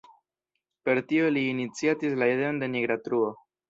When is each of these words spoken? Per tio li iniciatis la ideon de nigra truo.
Per 0.89 1.01
tio 1.13 1.29
li 1.37 1.45
iniciatis 1.51 2.19
la 2.25 2.35
ideon 2.35 2.63
de 2.65 2.75
nigra 2.77 3.03
truo. 3.09 3.35